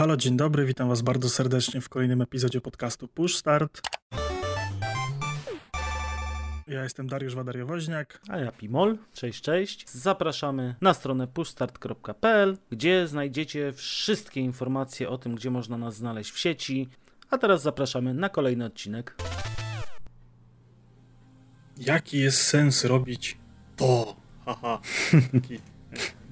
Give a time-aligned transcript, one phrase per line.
[0.00, 3.80] halo, dzień dobry, witam was bardzo serdecznie w kolejnym epizodzie podcastu Push Start.
[6.66, 8.20] Ja jestem Dariusz Wadariowoźniak.
[8.28, 8.98] A ja Pimol.
[9.12, 9.90] Cześć, cześć.
[9.90, 16.38] Zapraszamy na stronę pushstart.pl, gdzie znajdziecie wszystkie informacje o tym, gdzie można nas znaleźć w
[16.38, 16.88] sieci.
[17.30, 19.16] A teraz zapraszamy na kolejny odcinek.
[21.78, 23.38] Jaki jest sens robić
[23.76, 24.16] to?
[24.44, 24.80] Haha.
[25.32, 25.60] Taki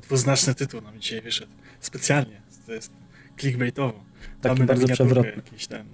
[0.02, 1.52] dwuznaczny tytuł nam dzisiaj wyszedł.
[1.80, 2.42] Specjalnie.
[2.66, 3.07] To jest
[3.38, 4.04] clickbaitowo.
[4.40, 5.32] Taki bardzo przewrotny.
[5.36, 5.86] Jakieś ten,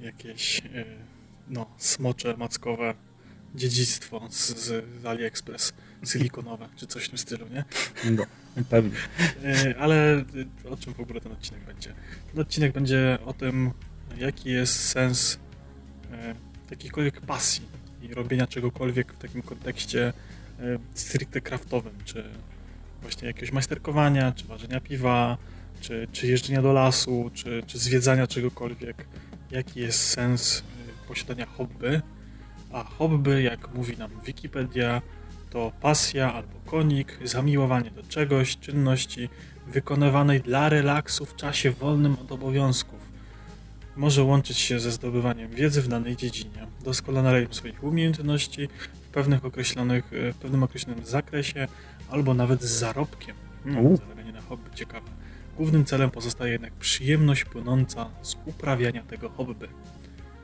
[0.00, 0.84] jakieś yy,
[1.48, 2.94] no, smocze mackowe
[3.54, 5.72] dziedzictwo z, z AliExpress
[6.06, 7.64] silikonowe, czy coś w tym stylu, nie?
[8.10, 8.26] No,
[8.70, 8.98] pewnie.
[9.42, 10.24] Yy, ale
[10.64, 11.94] yy, o czym w ogóle ten odcinek będzie?
[12.32, 13.70] Ten odcinek będzie o tym,
[14.18, 15.38] jaki jest sens
[16.70, 17.62] jakiejkolwiek pasji
[18.02, 20.12] i robienia czegokolwiek w takim kontekście
[20.94, 22.24] stricte craftowym, czy
[23.02, 25.38] właśnie jakiegoś majsterkowania, czy ważenia piwa,
[25.80, 29.06] czy, czy jeżdżenia do lasu, czy, czy zwiedzania czegokolwiek.
[29.50, 32.00] Jaki jest sens yy, posiadania hobby?
[32.72, 35.02] A hobby, jak mówi nam Wikipedia,
[35.50, 39.28] to pasja albo konik, zamiłowanie do czegoś, czynności
[39.66, 43.00] wykonywanej dla relaksu w czasie wolnym od obowiązków.
[43.96, 48.68] Może łączyć się ze zdobywaniem wiedzy w danej dziedzinie, doskonaleniem swoich umiejętności
[49.08, 51.68] w pewnych określonych, e, w pewnym określonym zakresie,
[52.10, 53.36] albo nawet z zarobkiem.
[53.82, 53.96] U.
[53.96, 55.23] zarabianie na hobby ciekawe.
[55.56, 59.68] Głównym celem pozostaje jednak przyjemność płynąca z uprawiania tego hobby.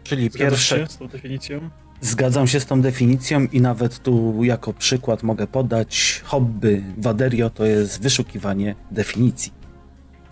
[0.03, 0.79] Czyli Zgadzasz pierwsze.
[0.79, 1.71] się z tą definicją?
[2.01, 7.67] Zgadzam się z tą definicją i nawet tu jako przykład mogę podać hobby Waderio to
[7.67, 9.53] jest wyszukiwanie definicji.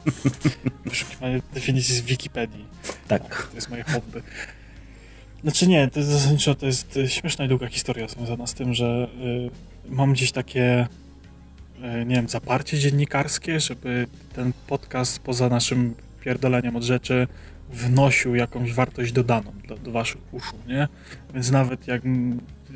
[0.84, 2.65] Wyszukiwanie definicji z Wikipedii.
[3.09, 3.49] Tak.
[3.51, 4.23] To jest moje hobby.
[5.43, 9.09] Znaczy nie, to jest zasadniczo to jest śmieszna i długa historia związana z tym, że
[9.89, 10.87] y, mam gdzieś takie,
[12.06, 17.27] nie wiem, zaparcie dziennikarskie, żeby ten podcast poza naszym pierdoleniem od rzeczy
[17.71, 20.88] wnosił jakąś wartość dodaną do, do waszych uszu, nie?
[21.34, 22.03] Więc nawet jak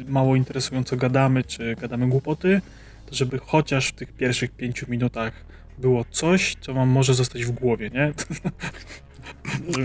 [0.09, 2.61] mało interesująco gadamy, czy gadamy głupoty,
[3.07, 5.33] to żeby chociaż w tych pierwszych pięciu minutach
[5.79, 8.13] było coś, co wam może zostać w głowie, nie?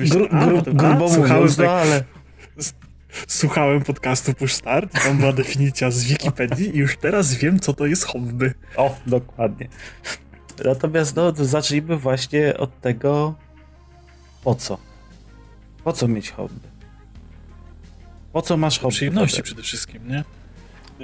[0.10, 2.04] Gru, a, gru, a, grubo słuchałem mówiąc, tak- no ale
[3.28, 7.86] Słuchałem podcastu Push Start, tam była definicja z Wikipedii i już teraz wiem, co to
[7.86, 8.54] jest hobby.
[8.76, 9.68] O, dokładnie.
[10.66, 13.36] Natomiast no, zacznijmy właśnie od tego,
[14.44, 14.78] po co?
[15.84, 16.60] Po co mieć hobby?
[18.34, 18.96] Po co masz hobby?
[18.96, 20.24] Przyjemności przede wszystkim, nie?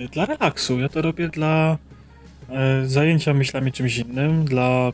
[0.04, 0.80] Y, Dla relaksu.
[0.80, 1.78] Ja to robię dla
[2.50, 4.92] e, zajęcia myślami czymś innym, dla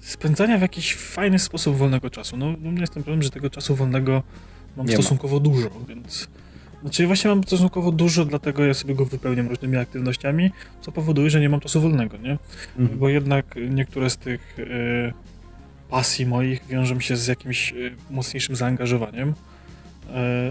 [0.00, 2.36] spędzania w jakiś fajny sposób wolnego czasu.
[2.36, 4.22] No, u mnie jest ten problem, że tego czasu wolnego
[4.76, 5.02] mam Nie ma.
[5.02, 6.28] stosunkowo dużo, więc...
[6.82, 11.40] Znaczy właśnie mam stosunkowo dużo, dlatego ja sobie go wypełniam różnymi aktywnościami, co powoduje, że
[11.40, 12.38] nie mam czasu wolnego, nie?
[12.78, 12.98] Mhm.
[12.98, 15.12] bo jednak niektóre z tych y,
[15.90, 19.32] pasji moich wiążą się z jakimś y, mocniejszym zaangażowaniem, y,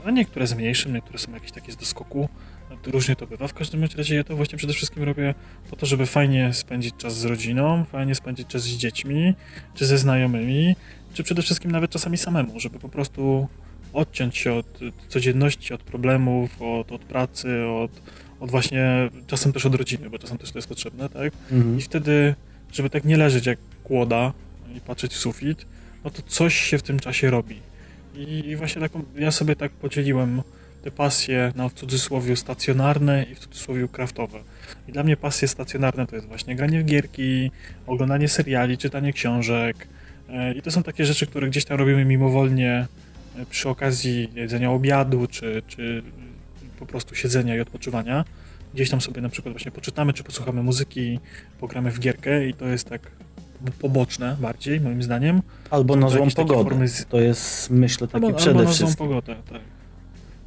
[0.06, 2.30] a niektóre z mniejszym, niektóre są jakieś takie z doskoku.
[2.84, 3.48] To Różnie to bywa.
[3.48, 5.34] W każdym razie ja to właśnie przede wszystkim robię
[5.70, 9.34] po to, żeby fajnie spędzić czas z rodziną, fajnie spędzić czas z dziećmi,
[9.74, 10.76] czy ze znajomymi,
[11.14, 13.48] czy przede wszystkim nawet czasami samemu, żeby po prostu
[13.94, 17.92] odciąć się od codzienności, od problemów, od, od pracy, od,
[18.40, 21.34] od właśnie czasem też od rodziny, bo czasem też to jest potrzebne, tak?
[21.52, 21.80] Mhm.
[21.80, 22.36] I wtedy,
[22.72, 24.34] żeby tak nie leżeć jak kłoda
[24.78, 25.66] i patrzeć w sufit,
[26.04, 27.60] no to coś się w tym czasie robi.
[28.16, 30.42] I, właśnie taką, ja sobie tak podzieliłem
[30.84, 34.40] te pasje na w cudzysłowie stacjonarne i w cudzysłowie kraftowe.
[34.88, 37.52] I dla mnie pasje stacjonarne to jest właśnie granie w gierki,
[37.88, 39.88] oglądanie seriali, czytanie książek.
[40.30, 42.88] E, I to są takie rzeczy, które gdzieś tam robimy mimowolnie e,
[43.50, 46.04] przy okazji jedzenia obiadu, czy, czy
[46.80, 48.26] po prostu siedzenia i odpoczywania
[48.74, 51.20] gdzieś tam sobie na przykład właśnie poczytamy, czy posłuchamy muzyki,
[51.60, 53.02] pogramy w gierkę i to jest tak
[53.80, 55.42] poboczne bardziej, moim zdaniem.
[55.70, 56.88] Albo na złą pogodę.
[56.88, 59.08] z- To jest, myślę, takie Albo, przede albo na złą wszystkim.
[59.08, 59.62] pogodę, tak.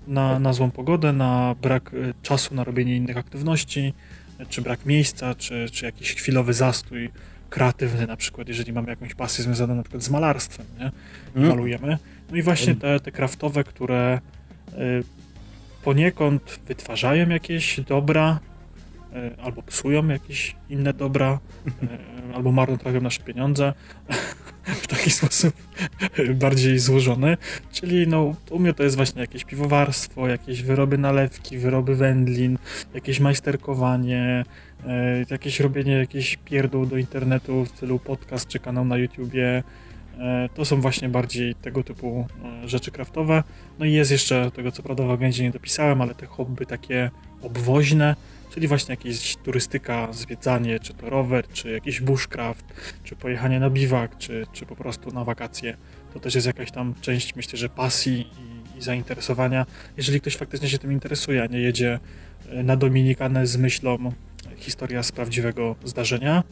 [0.06, 3.94] Na, na złą pogodę, na brak y, czasu na robienie innych aktywności,
[4.48, 7.10] czy brak miejsca, czy, czy jakiś chwilowy zastój
[7.50, 10.90] kreatywny na przykład, jeżeli mamy jakąś pasję związaną na przykład z malarstwem, nie?
[11.36, 11.48] Mm.
[11.48, 11.98] malujemy.
[12.30, 14.20] No i właśnie te, te kraftowe, które
[14.72, 15.04] y,
[15.84, 18.40] poniekąd wytwarzają jakieś dobra,
[19.12, 23.72] y, albo psują jakieś inne dobra, y, albo marnotrawią nasze pieniądze
[24.82, 25.54] w taki sposób
[26.44, 27.36] bardziej złożony.
[27.72, 32.58] Czyli no, u mnie to jest właśnie jakieś piwowarstwo, jakieś wyroby nalewki, wyroby wędlin,
[32.94, 34.44] jakieś majsterkowanie,
[35.30, 39.62] jakieś robienie jakichś pierdół do internetu w stylu podcast czy kanał na YouTubie,
[40.54, 42.26] To są właśnie bardziej tego typu
[42.64, 43.42] e, rzeczy kraftowe.
[43.78, 47.10] No i jest jeszcze tego, co prawda w agendzie nie dopisałem, ale te hobby takie
[47.42, 48.16] obwoźne,
[48.54, 52.64] czyli właśnie jakieś turystyka, zwiedzanie, czy to rower, czy jakiś bushcraft,
[53.04, 55.76] czy pojechanie na biwak, czy, czy po prostu na wakacje.
[56.14, 59.66] To też jest jakaś tam część, myślę, że pasji i, i zainteresowania.
[59.96, 61.98] Jeżeli ktoś faktycznie się tym interesuje, a nie jedzie
[62.48, 64.12] e, na Dominikanę z myślą
[64.56, 66.42] historia z prawdziwego zdarzenia.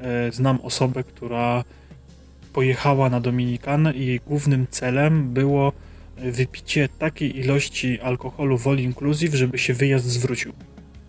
[0.00, 1.64] E, znam osobę, która
[2.52, 5.72] pojechała na Dominikanę i jej głównym celem było
[6.16, 10.52] wypicie takiej ilości alkoholu w all inclusive, żeby się wyjazd zwrócił.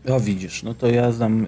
[0.08, 1.48] O widzisz, no to ja znam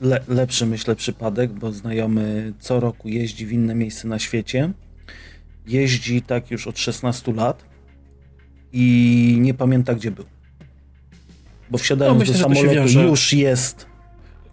[0.00, 4.72] le lepszy myślę przypadek, bo znajomy co roku jeździ w inne miejsce na świecie.
[5.66, 7.64] Jeździ tak już od 16 lat
[8.72, 10.24] i nie pamięta gdzie był.
[11.70, 13.89] Bo wsiadając no, myślę, do samolotu już jest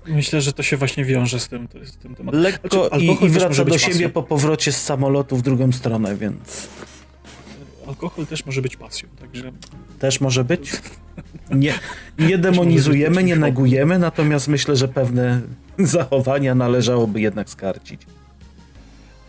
[0.08, 2.42] Myślę, że to się właśnie wiąże z tym, z tym tematem.
[2.42, 4.10] Lekko znaczy, i, i wraca do siebie pasją.
[4.10, 6.68] po powrocie z samolotu w drugą stronę, więc...
[7.88, 9.52] Alkohol też może być pasją, także...
[10.00, 10.72] Też może być?
[11.52, 11.74] Nie,
[12.20, 15.42] nie demonizujemy, nie negujemy, natomiast myślę, że pewne
[15.80, 18.02] zachowania należałoby jednak skarcić.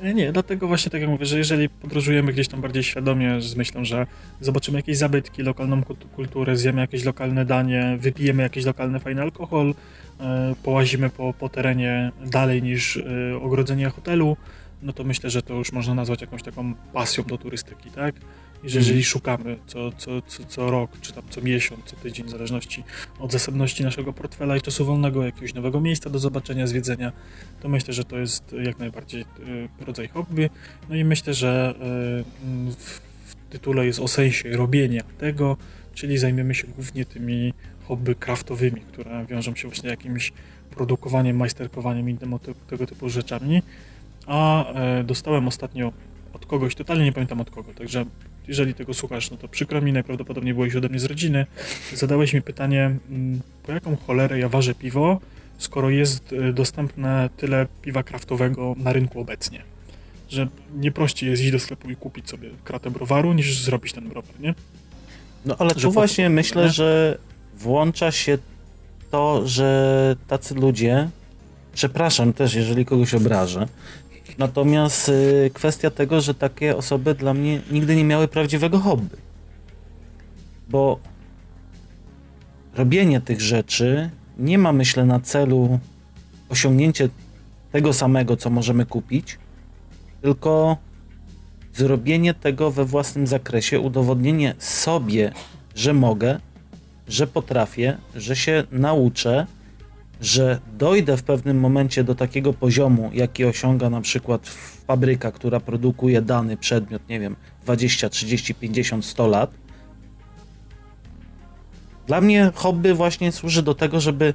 [0.03, 3.57] Nie, nie, dlatego właśnie tak jak mówię, że jeżeli podróżujemy gdzieś tam bardziej świadomie, z
[3.57, 4.07] myślą, że
[4.41, 5.83] zobaczymy jakieś zabytki, lokalną
[6.17, 9.75] kulturę, zjemy jakieś lokalne danie, wypijemy jakiś lokalny fajny alkohol,
[10.21, 13.03] e, połazimy po, po terenie dalej niż e,
[13.43, 14.37] ogrodzenie hotelu,
[14.83, 18.15] no to myślę, że to już można nazwać jakąś taką pasją do turystyki, tak?
[18.63, 19.05] Jeżeli mhm.
[19.05, 22.85] szukamy co, co, co, co rok, czy tam co miesiąc, co tydzień, w zależności
[23.19, 27.13] od zasobności naszego portfela i czasu wolnego, jakiegoś nowego miejsca do zobaczenia, zwiedzenia,
[27.61, 30.51] to myślę, że to jest jak najbardziej y, rodzaj hobby.
[30.89, 33.01] No i myślę, że y, w
[33.51, 35.57] tytule jest o sensie robienia tego,
[35.95, 37.53] czyli zajmiemy się głównie tymi
[37.89, 40.33] hobby craftowymi, które wiążą się właśnie jakimś
[40.71, 42.19] produkowaniem, majsterkowaniem i
[42.67, 43.63] tego, typu rzeczami.
[44.27, 45.93] A e, dostałem ostatnio
[46.33, 48.05] od kogoś, totalnie nie pamiętam od kogo, także
[48.49, 51.47] jeżeli tego słuchasz, no to przykro mi, najprawdopodobniej byłeś ode mnie z rodziny.
[51.95, 55.21] Zadałeś mi pytanie, mm, po jaką cholerę ja ważę piwo,
[55.59, 59.63] skoro jest y, dostępne tyle piwa kraftowego na rynku obecnie.
[60.29, 64.09] Że nie prościej jest iść do sklepu i kupić sobie kratę browaru, niż zrobić ten
[64.09, 64.55] browar, nie?
[65.45, 66.71] No ale że tu właśnie myślę, nie?
[66.71, 67.19] że
[67.59, 68.39] włącza się
[69.11, 71.09] to, że tacy ludzie,
[71.75, 73.69] przepraszam też, jeżeli kogoś obrażę,
[74.39, 79.17] Natomiast y, kwestia tego, że takie osoby dla mnie nigdy nie miały prawdziwego hobby.
[80.69, 80.99] Bo
[82.75, 85.79] robienie tych rzeczy nie ma, myślę, na celu
[86.49, 87.09] osiągnięcie
[87.73, 89.39] tego samego, co możemy kupić,
[90.23, 90.77] tylko
[91.75, 95.33] zrobienie tego we własnym zakresie, udowodnienie sobie,
[95.75, 96.41] że mogę,
[97.09, 99.47] że potrafię, że się nauczę
[100.21, 104.49] że dojdę w pewnym momencie do takiego poziomu, jaki osiąga na przykład
[104.87, 109.51] fabryka, która produkuje dany przedmiot, nie wiem, 20, 30, 50, 100 lat.
[112.07, 114.35] Dla mnie hobby właśnie służy do tego, żeby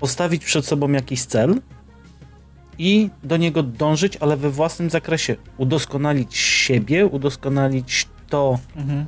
[0.00, 1.60] postawić przed sobą jakiś cel
[2.78, 5.36] i do niego dążyć, ale we własnym zakresie.
[5.56, 9.06] Udoskonalić siebie, udoskonalić to, mhm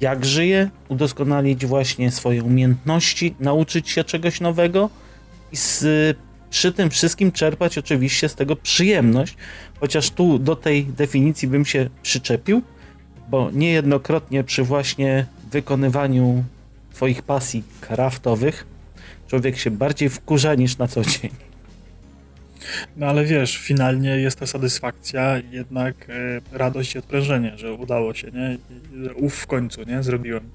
[0.00, 4.90] jak żyje, udoskonalić właśnie swoje umiejętności, nauczyć się czegoś nowego
[5.52, 5.84] i z,
[6.50, 9.36] przy tym wszystkim czerpać oczywiście z tego przyjemność,
[9.80, 12.62] chociaż tu do tej definicji bym się przyczepił,
[13.30, 16.44] bo niejednokrotnie przy właśnie wykonywaniu
[16.92, 18.66] twoich pasji kraftowych
[19.28, 21.47] człowiek się bardziej wkurza niż na co dzień.
[22.96, 28.30] No ale wiesz, finalnie jest ta satysfakcja, jednak e, radość i odprężenie, że udało się,
[28.30, 28.58] nie?
[29.14, 30.02] Uf w końcu, nie?
[30.02, 30.50] Zrobiłem.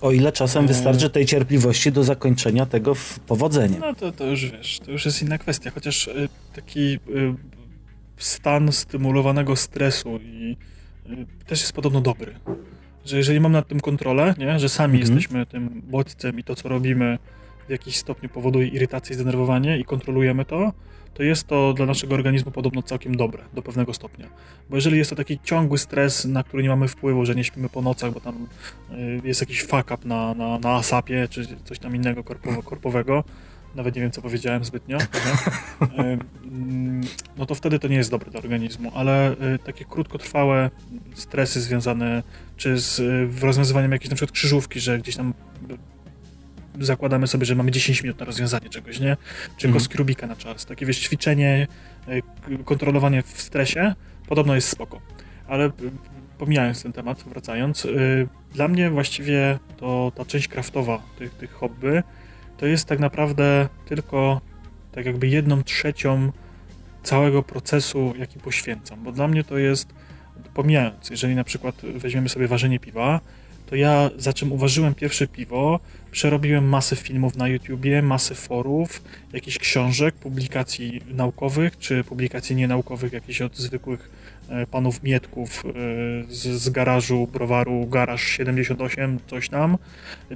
[0.00, 0.68] O ile czasem e...
[0.68, 3.76] wystarczy tej cierpliwości do zakończenia tego w powodzeniu.
[3.80, 6.12] No to, to już wiesz, to już jest inna kwestia, chociaż e,
[6.54, 6.98] taki e,
[8.16, 10.56] stan stymulowanego stresu i
[11.46, 12.34] też jest podobno dobry.
[13.04, 14.58] Że jeżeli mam nad tym kontrolę, nie?
[14.58, 15.14] że sami mhm.
[15.14, 17.18] jesteśmy tym bodźcem i to, co robimy
[17.68, 20.72] w jakiś stopniu powoduje irytację i zdenerwowanie i kontrolujemy to,
[21.14, 24.26] to jest to dla naszego organizmu podobno całkiem dobre do pewnego stopnia.
[24.70, 27.68] Bo jeżeli jest to taki ciągły stres, na który nie mamy wpływu, że nie śpimy
[27.68, 28.46] po nocach, bo tam
[28.92, 33.24] y, jest jakiś fuck up na, na, na asapie czy coś tam innego korpowo, korpowego,
[33.74, 36.18] nawet nie wiem co powiedziałem zbytnio, y,
[37.36, 40.70] no to wtedy to nie jest dobre dla organizmu, ale y, takie krótkotrwałe
[41.14, 42.22] stresy związane
[42.56, 43.00] czy z
[43.42, 45.34] rozwiązywaniem jakiejś na przykład krzyżówki, że gdzieś tam
[46.80, 49.16] zakładamy sobie, że mamy 10 minut na rozwiązanie czegoś, nie?
[49.56, 49.74] Czy mhm.
[49.74, 50.66] kostki Rubika na czas.
[50.66, 51.66] Takie wiesz, ćwiczenie,
[52.08, 53.94] e, kontrolowanie w stresie
[54.28, 55.00] podobno jest spoko.
[55.48, 55.70] Ale e,
[56.38, 57.88] pomijając ten temat, wracając, e,
[58.54, 62.02] dla mnie właściwie to ta część kraftowa tych, tych hobby
[62.56, 64.40] to jest tak naprawdę tylko
[64.92, 66.32] tak jakby jedną trzecią
[67.02, 69.04] całego procesu, jaki poświęcam.
[69.04, 69.94] Bo dla mnie to jest,
[70.54, 73.20] pomijając, jeżeli na przykład weźmiemy sobie ważenie piwa,
[73.66, 79.02] to ja za czym uważyłem pierwsze piwo, przerobiłem masę filmów na YouTubie, masę forów,
[79.32, 84.10] jakichś książek, publikacji naukowych, czy publikacji nienaukowych, jakichś od zwykłych
[84.48, 85.72] e, panów Mietków e,
[86.34, 89.78] z, z garażu browaru Garaż 78, coś tam.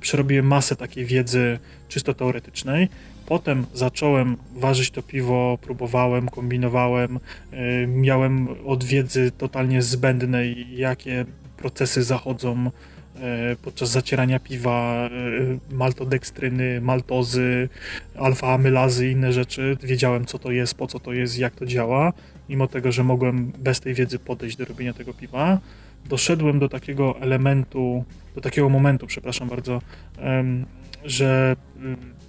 [0.00, 2.88] Przerobiłem masę takiej wiedzy czysto teoretycznej.
[3.26, 7.18] Potem zacząłem ważyć to piwo, próbowałem, kombinowałem,
[7.52, 11.24] e, miałem od wiedzy totalnie zbędnej, jakie
[11.56, 12.70] procesy zachodzą
[13.62, 15.08] podczas zacierania piwa,
[15.70, 17.68] e, maltodekstryny, maltozy,
[18.14, 19.76] alfa-amylazy i inne rzeczy.
[19.82, 22.12] Wiedziałem, co to jest, po co to jest, jak to działa,
[22.48, 25.58] mimo tego, że mogłem bez tej wiedzy podejść do robienia tego piwa.
[26.08, 28.04] Doszedłem do takiego elementu,
[28.34, 29.82] do takiego momentu, przepraszam bardzo,
[31.04, 31.56] że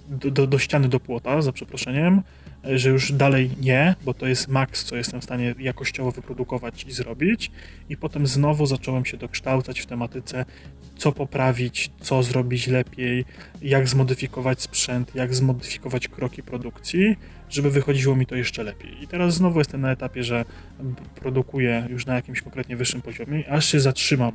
[0.08, 2.22] do, do, do ściany do płota, za przeproszeniem,
[2.64, 6.92] że już dalej nie, bo to jest maks, co jestem w stanie jakościowo wyprodukować i
[6.92, 7.50] zrobić.
[7.88, 10.44] I potem znowu zacząłem się dokształcać w tematyce,
[10.96, 13.24] co poprawić, co zrobić lepiej,
[13.62, 17.16] jak zmodyfikować sprzęt, jak zmodyfikować kroki produkcji,
[17.50, 19.02] żeby wychodziło mi to jeszcze lepiej.
[19.02, 20.44] I teraz znowu jestem na etapie, że
[21.14, 24.32] produkuję już na jakimś konkretnie wyższym poziomie, aż się zatrzymam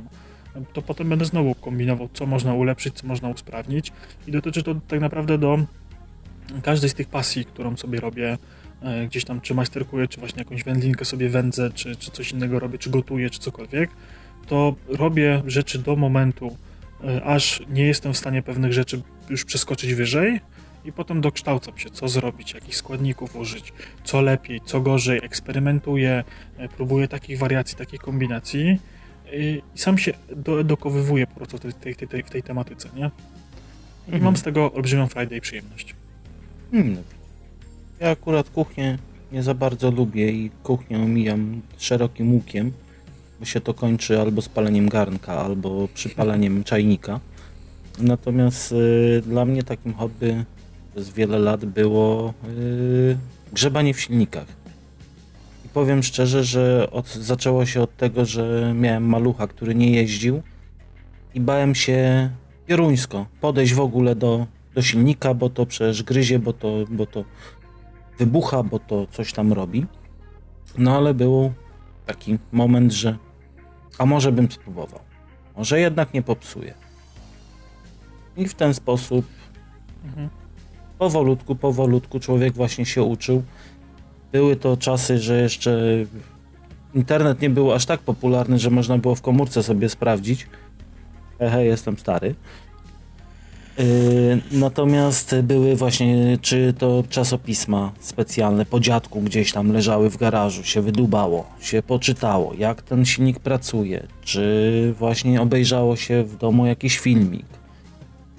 [0.72, 3.92] to potem będę znowu kombinował, co można ulepszyć, co można usprawnić.
[4.26, 5.58] I dotyczy to tak naprawdę do
[6.62, 8.38] każdej z tych pasji, którą sobie robię,
[8.82, 12.58] e, gdzieś tam czy majsterkuję, czy właśnie jakąś wędlinkę sobie wędzę, czy, czy coś innego
[12.58, 13.90] robię, czy gotuję, czy cokolwiek,
[14.46, 16.56] to robię rzeczy do momentu,
[17.04, 20.40] e, aż nie jestem w stanie pewnych rzeczy już przeskoczyć wyżej
[20.84, 23.72] i potem dokształcam się, co zrobić, jakich składników użyć,
[24.04, 26.24] co lepiej, co gorzej, eksperymentuję,
[26.56, 28.78] e, próbuję takich wariacji, takich kombinacji
[29.32, 30.12] i sam się
[30.64, 33.10] dokowywuję po prostu w tej, tej, tej, w tej tematyce, nie?
[34.06, 34.22] I mhm.
[34.22, 35.94] mam z tego olbrzymią frajdę i przyjemność.
[36.70, 36.96] Hmm.
[38.00, 38.98] Ja akurat kuchnię
[39.32, 42.72] nie za bardzo lubię i kuchnię omijam szerokim łukiem,
[43.40, 47.20] bo się to kończy albo spaleniem garnka, albo przypaleniem czajnika.
[47.98, 50.44] Natomiast y, dla mnie takim hobby
[50.92, 53.16] przez wiele lat było y,
[53.52, 54.63] grzebanie w silnikach.
[55.74, 60.42] Powiem szczerze, że od, zaczęło się od tego, że miałem malucha, który nie jeździł
[61.34, 62.30] i bałem się
[62.66, 67.24] pieruńsko podejść w ogóle do do silnika, bo to przecież gryzie, bo to, bo to
[68.18, 69.86] wybucha, bo to coś tam robi.
[70.78, 71.52] No ale był
[72.06, 73.18] taki moment, że
[73.98, 75.00] a może bym spróbował.
[75.56, 76.74] Może jednak nie popsuje.
[78.36, 79.26] I w ten sposób
[80.04, 80.28] mhm.
[80.98, 83.42] powolutku, powolutku człowiek właśnie się uczył.
[84.34, 85.80] Były to czasy, że jeszcze
[86.94, 90.46] internet nie był aż tak popularny, że można było w komórce sobie sprawdzić.
[91.38, 92.34] Hehe, jestem stary.
[93.80, 100.64] Y, natomiast były właśnie, czy to czasopisma specjalne po dziadku gdzieś tam leżały w garażu,
[100.64, 106.98] się wydubało, się poczytało, jak ten silnik pracuje, czy właśnie obejrzało się w domu jakiś
[106.98, 107.46] filmik,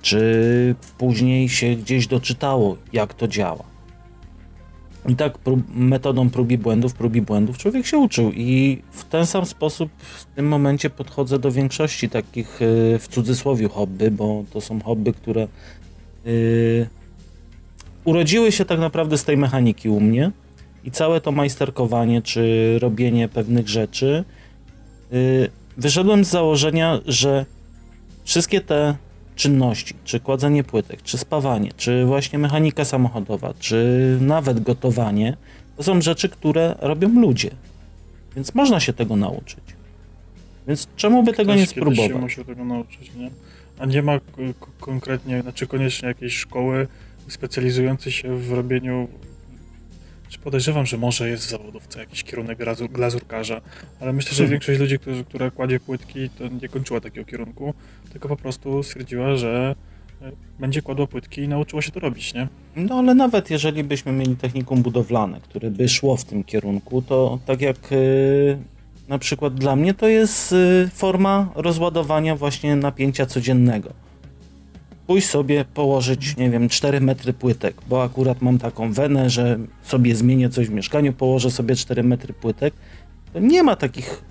[0.02, 3.75] czy później się gdzieś doczytało, jak to działa.
[5.08, 8.32] I tak prób, metodą prób i błędów, prób i błędów człowiek się uczył.
[8.32, 13.70] I w ten sam sposób w tym momencie podchodzę do większości takich y, w cudzysłowie
[13.70, 15.48] hobby, bo to są hobby, które
[16.26, 16.88] yy,
[18.04, 20.32] urodziły się tak naprawdę z tej mechaniki u mnie.
[20.84, 24.24] I całe to majsterkowanie czy robienie pewnych rzeczy
[25.12, 27.46] yy, wyszedłem z założenia, że
[28.24, 28.96] wszystkie te
[29.36, 35.38] czynności, czy kładzenie płytek, czy spawanie, czy właśnie mechanika samochodowa, czy nawet gotowanie,
[35.78, 37.50] to są rzeczy, które robią ludzie.
[38.36, 39.64] Więc można się tego nauczyć.
[40.68, 42.12] Więc czemu by tego nie spróbować?
[42.12, 43.30] Się musi tego nauczyć, nie?
[43.80, 44.20] A nie ma
[44.80, 46.88] konkretnie, znaczy koniecznie jakiejś szkoły
[47.28, 49.08] specjalizującej się w robieniu
[50.44, 52.60] podejrzewam, że może jest w zawodowce jakiś kierunek
[52.92, 53.62] glazurkarza,
[54.00, 54.52] ale myślę, że hmm.
[54.52, 57.74] większość ludzi, którzy, która kładzie płytki, to nie kończyła takiego kierunku,
[58.12, 59.76] tylko po prostu stwierdziła, że
[60.22, 62.48] e, będzie kładła płytki i nauczyła się to robić, nie?
[62.76, 67.40] No ale nawet jeżeli byśmy mieli technikum budowlane, które by szło w tym kierunku, to
[67.46, 68.58] tak jak yy,
[69.08, 74.05] na przykład dla mnie to jest yy, forma rozładowania właśnie napięcia codziennego
[75.08, 80.16] pójść sobie położyć, nie wiem, 4 metry płytek, bo akurat mam taką wenę, że sobie
[80.16, 82.74] zmienię coś w mieszkaniu, położę sobie 4 metry płytek,
[83.34, 84.22] to nie ma takich.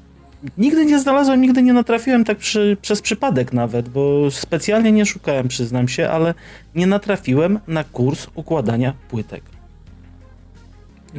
[0.59, 5.49] Nigdy nie znalazłem, nigdy nie natrafiłem tak przy, przez przypadek nawet, bo specjalnie nie szukałem,
[5.49, 6.35] przyznam się, ale
[6.75, 9.54] nie natrafiłem na kurs układania płytek.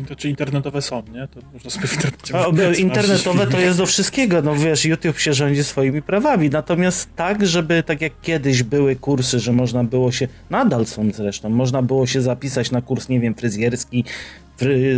[0.04, 1.28] To czy internetowe są, nie?
[1.28, 5.64] To można sobie w internecie Internetowe to jest do wszystkiego, no wiesz, YouTube się rządzi
[5.64, 10.86] swoimi prawami, natomiast tak, żeby tak jak kiedyś były kursy, że można było się, nadal
[10.86, 14.04] są zresztą, można było się zapisać na kurs, nie wiem, fryzjerski,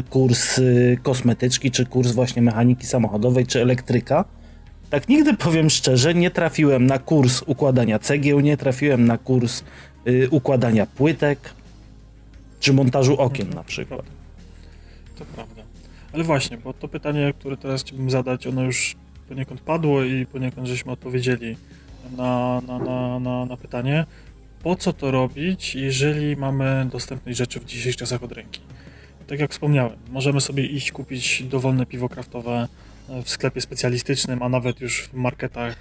[0.09, 4.25] kurs y, kosmetyczki, czy kurs właśnie mechaniki samochodowej, czy elektryka,
[4.89, 9.63] tak nigdy powiem szczerze, nie trafiłem na kurs układania cegieł, nie trafiłem na kurs
[10.07, 11.39] y, układania płytek,
[12.59, 14.16] czy montażu okien na przykład.
[15.19, 15.63] To prawda.
[16.13, 18.95] Ale właśnie, bo to pytanie, które teraz chciałbym zadać, ono już
[19.29, 21.57] poniekąd padło i poniekąd żeśmy odpowiedzieli
[22.17, 24.05] na, na, na, na, na pytanie,
[24.63, 28.61] po co to robić, jeżeli mamy dostępność rzeczy w dzisiejszych czasach od ręki.
[29.27, 32.67] Tak jak wspomniałem, możemy sobie iść kupić dowolne piwo kraftowe
[33.23, 35.75] w sklepie specjalistycznym, a nawet już w marketach,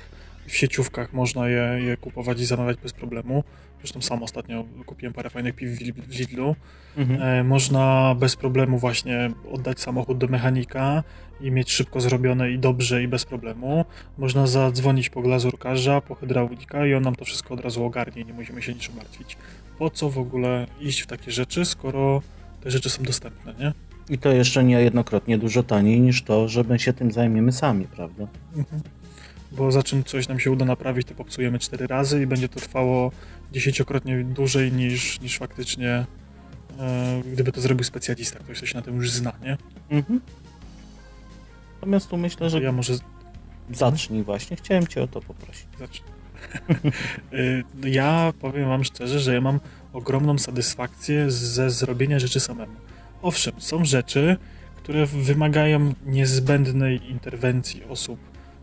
[0.46, 3.44] w sieciówkach można je, je kupować i zamawiać bez problemu.
[3.86, 5.70] Zresztą sam ostatnio kupiłem parę fajnych piw
[6.08, 6.56] w Lidlu.
[6.96, 7.22] Mhm.
[7.22, 11.02] E, można bez problemu właśnie oddać samochód do mechanika
[11.40, 13.84] i mieć szybko zrobione i dobrze i bez problemu.
[14.18, 18.32] Można zadzwonić po glazurkarza, po hydraulika i on nam to wszystko od razu ogarnie, nie
[18.32, 19.36] musimy się niczym martwić.
[19.78, 22.22] Po co w ogóle iść w takie rzeczy, skoro
[22.60, 23.72] te rzeczy są dostępne, nie?
[24.08, 28.26] I to jeszcze niejednokrotnie dużo taniej niż to, że my się tym zajmiemy sami, prawda?
[28.56, 28.82] Mhm.
[29.56, 32.60] Bo za czym coś nam się uda naprawić, to popsujemy cztery razy i będzie to
[32.60, 33.12] trwało
[33.52, 36.06] dziesięciokrotnie dłużej niż, niż faktycznie
[36.78, 39.56] e, gdyby to zrobił specjalista, ktoś, kto się na tym już zna, nie?
[39.90, 40.20] Mhm.
[41.75, 42.62] Natomiast tu myślę, że...
[42.62, 42.94] Ja może...
[43.72, 45.66] Zacznij właśnie, chciałem cię o to poprosić.
[45.78, 46.08] Zacznij.
[47.32, 49.60] E, ja powiem wam szczerze, że ja mam
[49.92, 52.76] ogromną satysfakcję ze zrobienia rzeczy samemu.
[53.22, 54.36] Owszem, są rzeczy,
[54.76, 58.18] które wymagają niezbędnej interwencji osób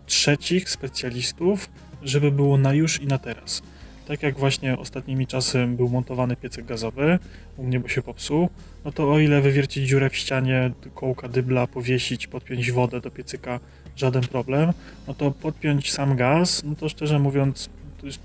[0.06, 1.70] trzecich, specjalistów,
[2.04, 3.62] żeby było na już i na teraz.
[4.08, 7.20] Tak jak właśnie ostatnimi czasy był montowany piecek gazowy,
[7.58, 8.50] u mnie bo się popsuł,
[8.86, 13.60] no to o ile wywiercić dziurę w ścianie, kołka dybla, powiesić, podpiąć wodę do piecyka,
[13.96, 14.74] żaden problem,
[15.08, 17.70] no to podpiąć sam gaz, no to szczerze mówiąc,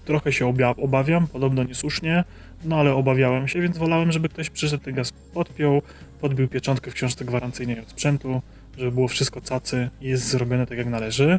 [0.04, 2.24] trochę się obawiam, podobno niesłusznie,
[2.64, 5.82] no ale obawiałem się, więc wolałem, żeby ktoś przyszedł ten gaz podpiął,
[6.20, 8.42] podbił pieczątkę w książce gwarancyjnej od sprzętu,
[8.76, 11.38] żeby było wszystko cacy i jest zrobione tak jak należy.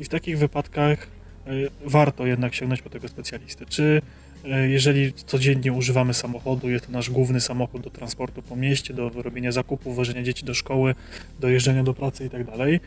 [0.00, 1.08] I w takich wypadkach
[1.46, 3.66] y, warto jednak sięgnąć po tego specjalisty.
[3.66, 4.02] Czy
[4.44, 9.08] y, jeżeli codziennie używamy samochodu, jest to nasz główny samochód do transportu po mieście, do
[9.08, 10.94] robienia zakupów, wożenia dzieci do szkoły,
[11.40, 12.80] do jeżdżenia do pracy i tak y,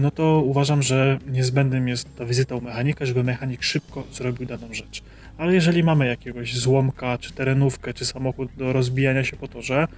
[0.00, 4.74] no to uważam, że niezbędnym jest ta wizyta u mechanika, żeby mechanik szybko zrobił daną
[4.74, 5.02] rzecz
[5.38, 9.88] ale jeżeli mamy jakiegoś złomka, czy terenówkę, czy samochód do rozbijania się po torze,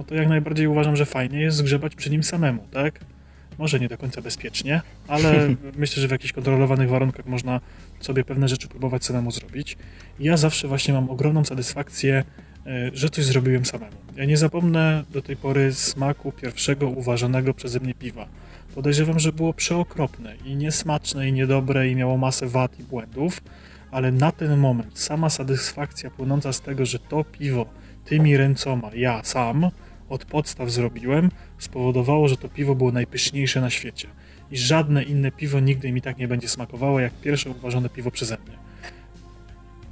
[0.00, 3.00] no to jak najbardziej uważam, że fajnie jest zgrzebać przy nim samemu, tak?
[3.58, 7.60] Może nie do końca bezpiecznie, ale myślę, że w jakichś kontrolowanych warunkach można
[8.00, 9.76] sobie pewne rzeczy próbować samemu zrobić.
[10.20, 12.24] ja zawsze właśnie mam ogromną satysfakcję,
[12.66, 13.96] e, że coś zrobiłem samemu.
[14.16, 18.26] Ja nie zapomnę do tej pory smaku pierwszego uważanego przeze mnie piwa.
[18.74, 23.40] Podejrzewam, że było przeokropne i niesmaczne i niedobre i miało masę wad i błędów,
[23.90, 27.66] ale na ten moment sama satysfakcja płynąca z tego, że to piwo
[28.04, 29.70] tymi ręcoma ja sam
[30.10, 34.08] od podstaw zrobiłem, spowodowało, że to piwo było najpyszniejsze na świecie.
[34.50, 38.36] I żadne inne piwo nigdy mi tak nie będzie smakowało, jak pierwsze uważane piwo przeze
[38.46, 38.58] mnie.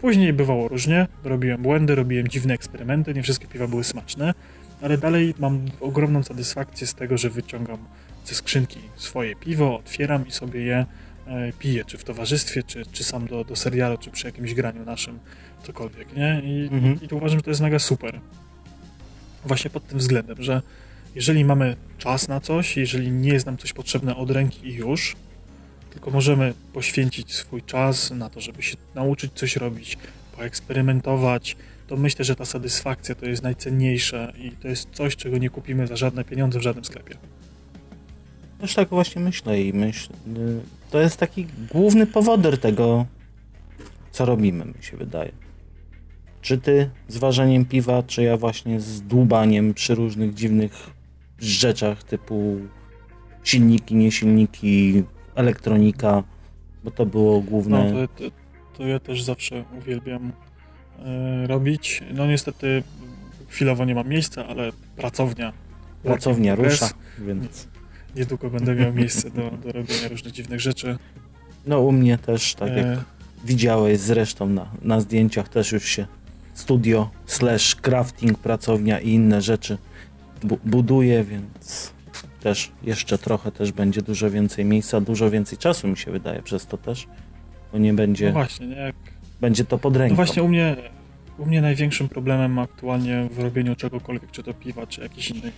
[0.00, 4.34] Później bywało różnie, robiłem błędy, robiłem dziwne eksperymenty, nie wszystkie piwa były smaczne,
[4.82, 7.78] ale dalej mam ogromną satysfakcję z tego, że wyciągam
[8.24, 10.86] ze skrzynki swoje piwo, otwieram i sobie je
[11.28, 14.84] E, pije, czy w towarzystwie, czy, czy sam do, do serialu, czy przy jakimś graniu
[14.84, 15.18] naszym,
[15.62, 16.42] cokolwiek, nie?
[16.44, 16.98] I, mhm.
[17.02, 18.20] i to uważam, że to jest mega super.
[19.44, 20.62] Właśnie pod tym względem, że
[21.14, 25.16] jeżeli mamy czas na coś, jeżeli nie jest nam coś potrzebne od ręki i już,
[25.90, 29.98] tylko możemy poświęcić swój czas na to, żeby się nauczyć coś robić,
[30.36, 35.50] poeksperymentować, to myślę, że ta satysfakcja to jest najcenniejsze i to jest coś, czego nie
[35.50, 37.14] kupimy za żadne pieniądze w żadnym sklepie.
[38.60, 40.16] Też tak właśnie myślę i myślę,
[40.90, 43.06] to jest taki główny powoder tego,
[44.12, 45.32] co robimy, mi się wydaje.
[46.48, 50.90] Czy ty z ważeniem piwa, czy ja właśnie z dłubaniem przy różnych dziwnych
[51.38, 52.56] rzeczach typu
[53.44, 55.02] silniki, niesilniki,
[55.34, 56.22] elektronika,
[56.84, 57.92] bo to było główne.
[57.92, 58.30] No, to, to,
[58.76, 60.32] to ja też zawsze uwielbiam
[60.98, 62.02] e, robić.
[62.14, 62.82] No niestety
[63.48, 65.52] chwilowo nie mam miejsca, ale pracownia.
[66.02, 67.68] Pracownia rusza, więc
[68.16, 70.98] niedługo będę miał miejsce do, do robienia różnych dziwnych rzeczy.
[71.66, 73.02] No u mnie też, tak jak e...
[73.44, 76.06] widziałeś zresztą na, na zdjęciach, też już się
[76.58, 79.78] studio slash crafting, pracownia i inne rzeczy
[80.42, 81.92] bu buduje, więc
[82.40, 86.66] też jeszcze trochę też będzie dużo więcej miejsca, dużo więcej czasu mi się wydaje przez
[86.66, 87.06] to też,
[87.72, 88.26] bo nie będzie...
[88.26, 88.76] No właśnie, nie?
[88.76, 88.96] Jak...
[89.40, 90.12] Będzie to pod ręką.
[90.12, 90.76] No właśnie u mnie,
[91.38, 95.54] u mnie największym problemem aktualnie w robieniu czegokolwiek, czy to piwa, czy jakichś innych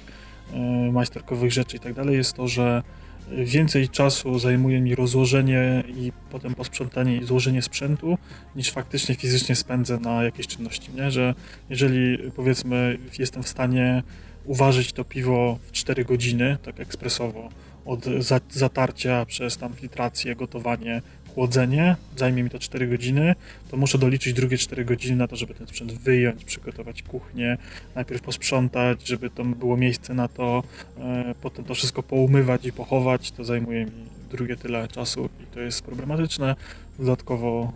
[0.54, 2.82] E, majsterkowych rzeczy i tak dalej, jest to, że
[3.30, 8.18] więcej czasu zajmuje mi rozłożenie i potem posprzątanie i złożenie sprzętu,
[8.56, 11.10] niż faktycznie fizycznie spędzę na jakieś czynności, nie?
[11.10, 11.34] Że
[11.70, 14.02] jeżeli powiedzmy jestem w stanie
[14.44, 17.48] uważać to piwo w 4 godziny, tak ekspresowo,
[17.84, 21.02] od za, zatarcia przez tam filtrację, gotowanie,
[21.34, 23.34] chłodzenie, zajmie mi to 4 godziny,
[23.70, 27.58] to muszę doliczyć drugie 4 godziny na to, żeby ten sprzęt wyjąć, przygotować kuchnię,
[27.94, 30.62] najpierw posprzątać, żeby tam było miejsce na to,
[30.98, 33.90] e, potem to wszystko poumywać i pochować, to zajmuje mi
[34.30, 36.56] drugie tyle czasu i to jest problematyczne.
[36.98, 37.72] Dodatkowo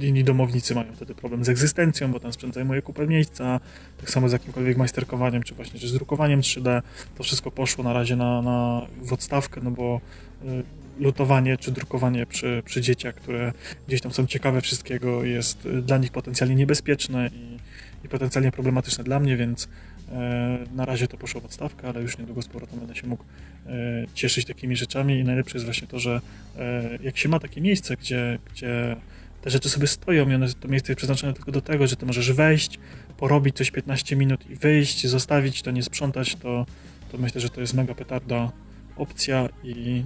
[0.00, 3.60] e, inni domownicy mają wtedy problem z egzystencją, bo ten sprzęt zajmuje kupę miejsca,
[4.00, 6.82] tak samo z jakimkolwiek majsterkowaniem, czy właśnie czy z drukowaniem 3D.
[7.16, 10.00] To wszystko poszło na razie na, na w odstawkę, no bo
[10.44, 13.52] e, lutowanie czy drukowanie przy, przy dzieciach, które
[13.88, 17.58] gdzieś tam są ciekawe wszystkiego, jest y, dla nich potencjalnie niebezpieczne i,
[18.06, 19.68] i potencjalnie problematyczne dla mnie, więc
[20.12, 23.24] e, na razie to poszło w odstawkę, ale już niedługo z powrotem będę się mógł
[23.66, 23.70] e,
[24.14, 26.20] cieszyć takimi rzeczami i najlepsze jest właśnie to, że
[26.58, 28.96] e, jak się ma takie miejsce, gdzie, gdzie
[29.42, 32.06] te rzeczy sobie stoją i one, to miejsce jest przeznaczone tylko do tego, że ty
[32.06, 32.78] możesz wejść,
[33.16, 36.66] porobić coś 15 minut i wyjść, zostawić to, nie sprzątać, to,
[37.12, 38.52] to myślę, że to jest mega petarda
[38.96, 40.04] opcja i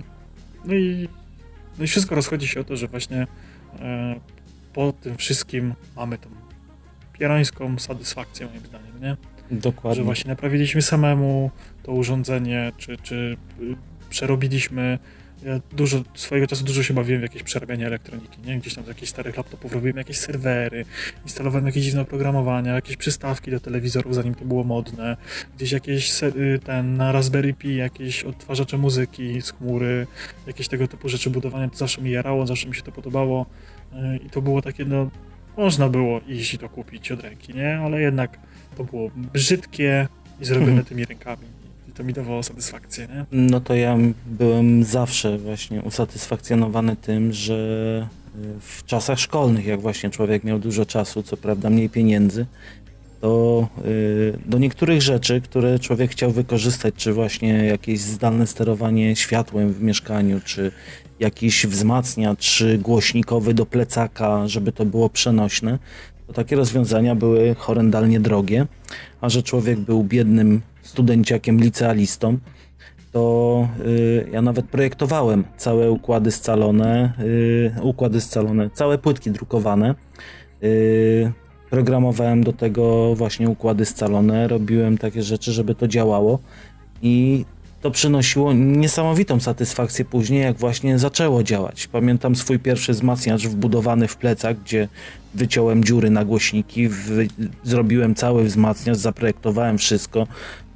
[0.67, 1.09] no i,
[1.79, 3.27] no i wszystko rozchodzi się o to, że właśnie
[3.81, 4.21] e,
[4.73, 6.29] po tym wszystkim mamy tą
[7.13, 9.17] pierańską satysfakcję, moim zdaniem, nie?
[9.51, 9.97] Dokładnie.
[9.97, 11.51] Że właśnie naprawiliśmy samemu
[11.83, 13.37] to urządzenie, czy, czy
[14.11, 14.99] przerobiliśmy
[15.43, 18.59] ja dużo, swojego czasu dużo się bawiłem w jakieś przerabianie elektroniki, nie?
[18.59, 20.85] Gdzieś tam z jakichś starych laptopów robiłem jakieś serwery,
[21.25, 25.17] instalowałem jakieś dziwne oprogramowania, jakieś przystawki do telewizorów, zanim to było modne,
[25.57, 30.07] gdzieś jakieś y, ten, na Raspberry Pi jakieś odtwarzacze muzyki z chmury,
[30.47, 33.47] jakieś tego typu rzeczy budowania, to zawsze mi jarało, zawsze mi się to podobało
[33.93, 33.97] y,
[34.27, 35.11] i to było takie, no,
[35.57, 37.79] można było iść i to kupić od ręki, nie?
[37.79, 38.39] Ale jednak
[38.77, 40.09] to było brzydkie
[40.41, 40.87] i zrobione mhm.
[40.87, 41.56] tymi rękami
[41.97, 43.25] to mi dawało satysfakcję, nie?
[43.33, 50.11] No to ja byłem zawsze właśnie usatysfakcjonowany tym, że y, w czasach szkolnych, jak właśnie
[50.11, 52.47] człowiek miał dużo czasu, co prawda mniej pieniędzy,
[53.21, 59.73] to y, do niektórych rzeczy, które człowiek chciał wykorzystać, czy właśnie jakieś zdalne sterowanie światłem
[59.73, 60.73] w mieszkaniu, czy
[61.21, 65.79] jakiś wzmacniacz głośnikowy do plecaka, żeby to było przenośne,
[66.27, 68.67] to takie rozwiązania były horrendalnie drogie,
[69.21, 72.39] a że człowiek był biednym studenciakiem, licealistą,
[73.13, 79.95] to y, ja nawet projektowałem całe układy scalone, y, układy scalone, całe płytki drukowane.
[80.63, 81.33] Y,
[81.71, 86.39] programowałem do tego właśnie układy scalone, robiłem takie rzeczy, żeby to działało
[87.03, 87.45] i
[87.87, 91.87] to przynosiło niesamowitą satysfakcję później, jak właśnie zaczęło działać.
[91.87, 94.89] Pamiętam swój pierwszy wzmacniacz wbudowany w plecach, gdzie
[95.35, 96.89] wyciąłem dziury na głośniki,
[97.65, 100.27] zrobiłem cały wzmacniacz, zaprojektowałem wszystko.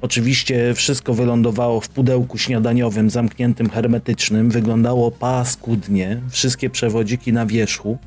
[0.01, 7.97] Oczywiście wszystko wylądowało w pudełku śniadaniowym, zamkniętym hermetycznym, wyglądało paskudnie, wszystkie przewodziki na wierzchu,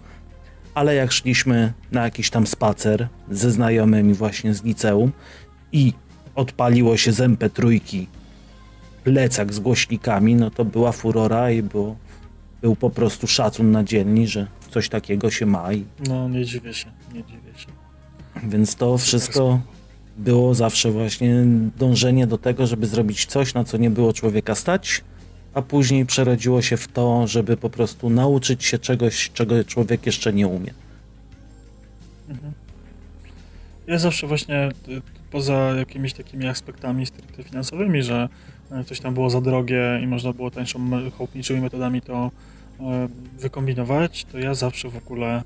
[0.75, 5.12] ale jak szliśmy na jakiś tam spacer ze znajomymi właśnie z liceum
[5.73, 5.93] i
[6.35, 7.81] odpaliło się z MP3
[9.05, 11.97] plecak z głośnikami, no to była furora i było,
[12.62, 15.73] był po prostu szacun na dzielni, że coś takiego się ma.
[15.73, 15.85] I...
[16.09, 17.69] No, nie dziwię się, nie dziwię się.
[18.43, 19.61] Więc to wszystko
[20.17, 21.45] było zawsze właśnie
[21.79, 25.05] dążenie do tego, żeby zrobić coś, na co nie było człowieka stać,
[25.55, 30.33] a później przerodziło się w to, żeby po prostu nauczyć się czegoś, czego człowiek jeszcze
[30.33, 30.75] nie umie.
[32.29, 32.53] Mhm.
[33.87, 38.29] Ja zawsze właśnie y, poza jakimiś takimi aspektami stricte finansowymi, że
[38.87, 42.31] coś tam było za drogie i można było tańszą, chłopniczymi metodami to
[42.81, 45.42] e, wykombinować, to ja zawsze w ogóle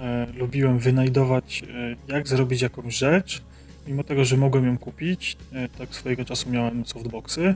[0.00, 1.62] e, lubiłem wynajdować,
[2.08, 3.42] jak zrobić jakąś rzecz,
[3.86, 5.36] mimo tego, że mogłem ją kupić,
[5.78, 7.54] tak swojego czasu miałem softboxy,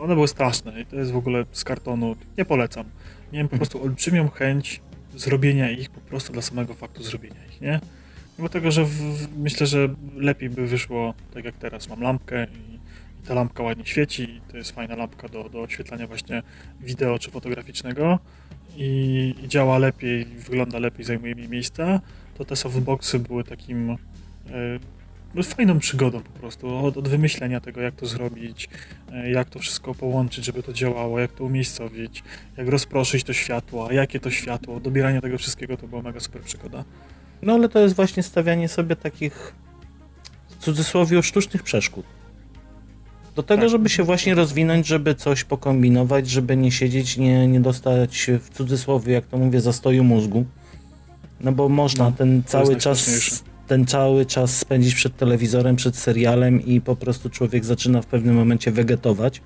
[0.00, 2.84] one były straszne i to jest w ogóle z kartonu, nie polecam.
[3.32, 3.58] Miałem po mhm.
[3.58, 4.80] prostu olbrzymią chęć
[5.14, 7.80] zrobienia ich po prostu dla samego faktu zrobienia ich, nie?
[8.38, 11.88] Mimo tego, że w, myślę, że lepiej by wyszło tak jak teraz.
[11.88, 12.75] Mam lampkę i
[13.28, 16.42] ta lampka ładnie świeci to jest fajna lampka do, do oświetlania właśnie
[16.80, 18.18] wideo czy fotograficznego
[18.76, 22.00] i, działa lepiej, wygląda lepiej, zajmuje mniej miejsca,
[22.38, 23.96] to te softboxy były takim
[25.34, 28.68] no, fajną przygodą po prostu, od, od, wymyślenia tego, jak to zrobić,
[29.12, 32.22] e, jak to wszystko połączyć, żeby to działało, jak to umiejscowić,
[32.56, 36.84] jak rozproszyć to światło, jakie to światło, dobieranie tego wszystkiego, to była mega super przygoda.
[37.42, 39.54] No ale to jest właśnie stawianie sobie takich
[40.48, 42.06] w cudzysłowie sztucznych przeszkód.
[43.36, 43.70] Do tego, tak.
[43.70, 49.12] żeby się właśnie rozwinąć, żeby coś pokombinować, żeby nie siedzieć, nie, nie dostać w cudzysłowie,
[49.12, 50.44] jak to mówię, zastoju mózgu.
[51.40, 53.10] No bo można no, ten cały czas
[53.66, 58.36] ten cały czas spędzić przed telewizorem, przed serialem i po prostu człowiek zaczyna w pewnym
[58.36, 59.42] momencie wegetować.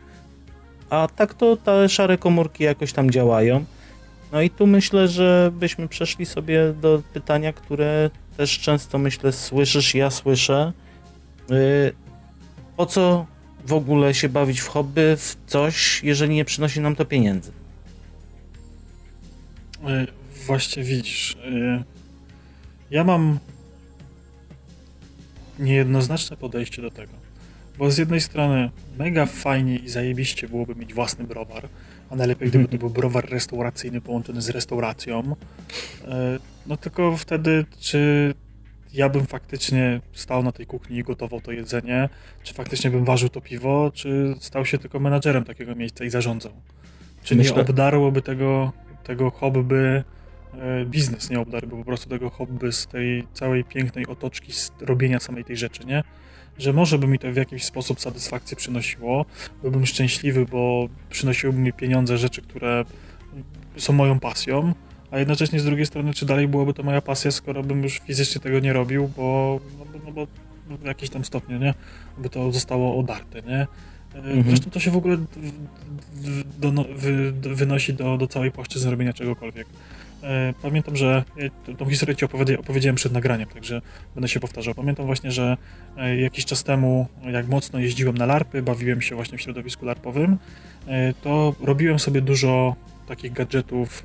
[0.91, 3.65] A tak to te szare komórki jakoś tam działają.
[4.33, 9.95] No i tu myślę, że byśmy przeszli sobie do pytania, które też często myślę słyszysz,
[9.95, 10.73] ja słyszę.
[11.49, 11.93] Yy,
[12.77, 13.27] po co
[13.67, 17.53] w ogóle się bawić w hobby, w coś, jeżeli nie przynosi nam to pieniędzy?
[19.85, 20.07] E,
[20.47, 21.37] właśnie widzisz.
[21.45, 21.85] E,
[22.91, 23.39] ja mam
[25.59, 27.13] niejednoznaczne podejście do tego.
[27.79, 31.69] Bo z jednej strony mega fajnie i zajebiście byłoby mieć własny browar,
[32.11, 35.37] a najlepiej gdyby to był browar restauracyjny połączony z restauracją.
[36.05, 38.35] E, no tylko wtedy, czy
[38.95, 42.09] ja bym faktycznie stał na tej kuchni i gotował to jedzenie,
[42.43, 46.53] czy faktycznie bym ważył to piwo, czy stał się tylko menadżerem takiego miejsca i zarządzał.
[47.23, 47.57] Czy Myślę...
[47.57, 48.73] nie obdarłoby tego,
[49.05, 50.05] tego hobby
[50.55, 55.21] e, biznes, nie obdarłby po prostu tego hobby z tej całej pięknej otoczki z robienia
[55.21, 56.03] samej tej rzeczy, nie?
[56.59, 59.27] Że może by mi to w jakiś sposób satysfakcję przynosiło,
[59.63, 62.85] byłbym szczęśliwy, bo przynosiłyby mi pieniądze, rzeczy, które
[63.77, 64.75] są moją pasją,
[65.11, 68.41] a jednocześnie z drugiej strony, czy dalej byłoby to moja pasja, skoro bym już fizycznie
[68.41, 70.27] tego nie robił, bo, no, bo, no bo
[70.77, 71.75] w jakimś tam stopniu, nie?
[72.19, 73.67] By to zostało odarte, nie?
[74.15, 74.45] E, mhm.
[74.47, 75.17] Zresztą to się w ogóle
[76.59, 79.67] do, do, wy, wynosi do, do całej płaszczyzny robienia czegokolwiek.
[80.23, 82.25] E, pamiętam, że ja tą historię ci
[82.59, 83.83] opowiedziałem przed nagraniem, także
[84.15, 84.75] będę się powtarzał.
[84.75, 85.57] Pamiętam właśnie, że
[85.97, 90.39] e, jakiś czas temu, jak mocno jeździłem na larpy, bawiłem się właśnie w środowisku larpowym,
[91.23, 94.05] to robiłem sobie dużo takich gadżetów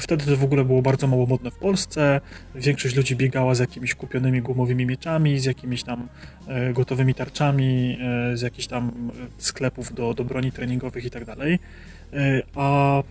[0.00, 2.20] Wtedy to w ogóle było bardzo mało modne w Polsce.
[2.54, 6.08] Większość ludzi biegała z jakimiś kupionymi gumowymi mieczami, z jakimiś tam
[6.48, 7.98] e, gotowymi tarczami,
[8.32, 11.58] e, z jakichś tam sklepów do, do broni treningowych i tak dalej.
[12.12, 13.02] E, a e,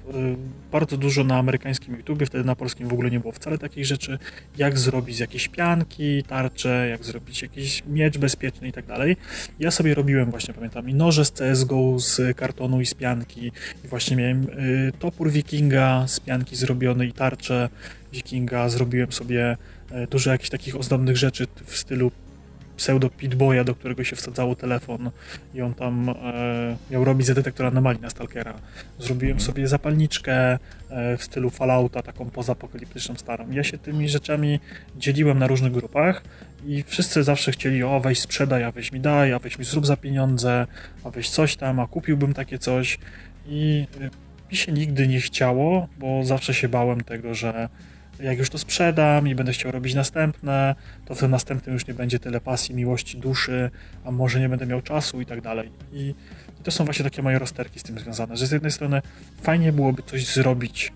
[0.71, 4.19] bardzo dużo na amerykańskim YouTubie, wtedy na polskim w ogóle nie było wcale takich rzeczy,
[4.57, 9.17] jak zrobić jakieś pianki, tarcze, jak zrobić jakiś miecz bezpieczny i tak dalej.
[9.59, 13.51] Ja sobie robiłem właśnie, pamiętam, i noże z CSGO z kartonu i z pianki
[13.85, 17.69] i właśnie miałem e, topór wikinga z pianki zrobiony i tarczę
[18.13, 19.57] wikinga, zrobiłem sobie
[20.09, 22.11] dużo jakichś takich ozdobnych rzeczy w stylu
[22.77, 25.11] pseudo Pitboya, do którego się wsadzało telefon
[25.53, 26.13] i on tam e,
[26.91, 28.53] miał robić za detektor anomalii na Stalkera.
[28.99, 30.33] Zrobiłem sobie zapalniczkę
[30.89, 33.51] e, w stylu Fallouta, taką pozapokaliptyczną starą.
[33.51, 34.59] Ja się tymi rzeczami
[34.97, 36.23] dzieliłem na różnych grupach
[36.65, 39.85] i wszyscy zawsze chcieli, o weź sprzedaj, a weź mi daj, a weź mi zrób
[39.85, 40.67] za pieniądze,
[41.03, 42.99] a weź coś tam, a kupiłbym takie coś
[43.47, 44.09] i e,
[44.51, 47.69] mi się nigdy nie chciało, bo zawsze się bałem tego, że
[48.19, 50.75] jak już to sprzedam i będę chciał robić następne,
[51.05, 53.71] to w tym następnym już nie będzie tyle pasji, miłości, duszy,
[54.05, 55.71] a może nie będę miał czasu i tak dalej.
[55.93, 56.15] I,
[56.63, 59.01] to są właśnie takie moje rozterki z tym związane, że z jednej strony
[59.41, 60.93] fajnie byłoby coś zrobić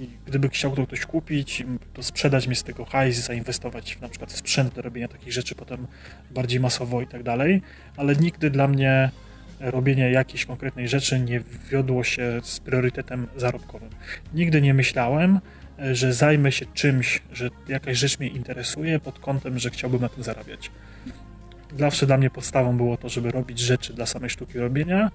[0.00, 4.08] i gdyby chciał to ktoś kupić, to sprzedać mi z tego hajs, zainwestować w, na
[4.08, 5.86] przykład w sprzęt do robienia takich rzeczy potem
[6.30, 7.62] bardziej masowo i tak dalej,
[7.96, 9.10] ale nigdy dla mnie
[9.60, 13.90] robienie jakiejś konkretnej rzeczy nie wiodło się z priorytetem zarobkowym.
[14.34, 15.40] Nigdy nie myślałem,
[15.92, 20.22] że zajmę się czymś, że jakaś rzecz mnie interesuje pod kątem, że chciałbym na tym
[20.22, 20.70] zarabiać.
[21.78, 25.10] Zawsze dla mnie podstawą było to, żeby robić rzeczy dla samej sztuki robienia,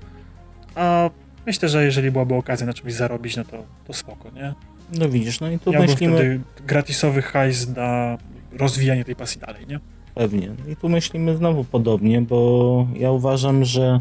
[0.76, 1.10] a
[1.46, 4.54] myślę, że jeżeli byłaby okazja na czymś zarobić, no to, to spoko, nie?
[5.00, 6.16] No widzisz, no i tu Miałbym myślimy...
[6.16, 8.18] wtedy gratisowy hajs na
[8.52, 9.80] rozwijanie tej pasji dalej, nie?
[10.16, 10.50] Pewnie.
[10.72, 14.00] I tu myślimy znowu podobnie, bo ja uważam, że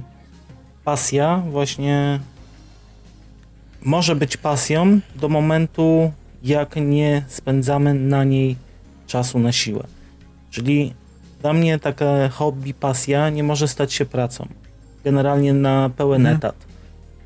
[0.85, 2.21] pasja właśnie
[3.83, 6.13] może być pasją do momentu,
[6.43, 8.57] jak nie spędzamy na niej
[9.07, 9.85] czasu na siłę.
[10.51, 10.95] Czyli
[11.43, 14.49] dla mnie taka hobby, pasja nie może stać się pracą.
[15.05, 16.37] Generalnie na pełen mhm.
[16.37, 16.55] etat.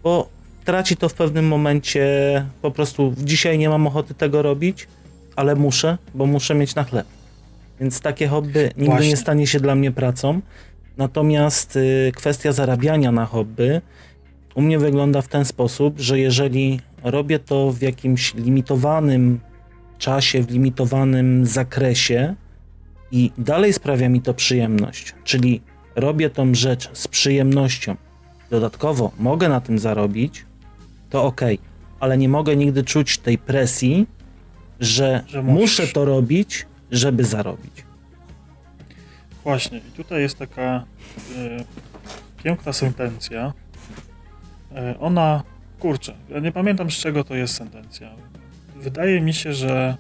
[0.03, 0.29] Bo
[0.65, 2.07] traci to w pewnym momencie
[2.63, 4.89] po prostu dzisiaj nie mam ochoty tego robić,
[5.37, 7.07] ale muszę, bo muszę mieć na chleb.
[7.81, 9.09] Więc takie hobby nigdy Właśnie.
[9.09, 10.41] nie stanie się dla mnie pracą.
[10.97, 13.81] Natomiast y, kwestia zarabiania na hobby
[14.55, 19.41] u mnie wygląda w ten sposób, że jeżeli robię to w jakimś limitowanym
[19.99, 22.35] czasie, w limitowanym zakresie
[23.11, 25.61] i dalej sprawia mi to przyjemność, czyli
[25.97, 27.97] robię tą rzecz z przyjemnością,
[28.51, 30.47] dodatkowo mogę na tym zarobić,
[31.11, 31.41] to ok,
[32.01, 34.07] ale nie mogę nigdy czuć tej presji,
[34.81, 37.85] że, że muszę to robić, żeby zarobić.
[39.45, 40.85] Właśnie, i tutaj jest taka
[41.37, 41.65] y,
[42.43, 43.53] piękna sentencja.
[44.73, 45.43] Y, ona
[45.85, 48.11] Kurczę, ja nie pamiętam z czego to jest sentencja.
[48.77, 49.97] Wydaje mi się, że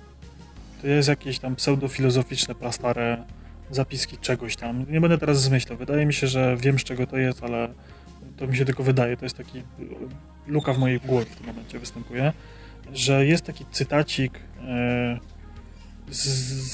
[0.82, 3.24] to jest jakieś tam pseudofilozoficzne, plastare
[3.70, 4.86] zapiski czegoś tam.
[4.90, 5.78] Nie będę teraz zmyślał.
[5.78, 7.68] Wydaje mi się, że wiem z czego to jest, ale
[8.36, 9.16] to mi się tylko wydaje.
[9.16, 9.62] To jest taki
[10.46, 12.32] luka w mojej głowie w tym momencie występuje,
[12.92, 15.18] że jest taki cytacik e,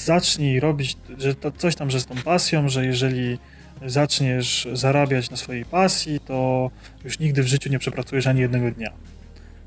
[0.05, 3.39] zacznij robić, że to coś tam, że z tą pasją, że jeżeli
[3.87, 6.71] zaczniesz zarabiać na swojej pasji, to
[7.05, 8.91] już nigdy w życiu nie przepracujesz ani jednego dnia.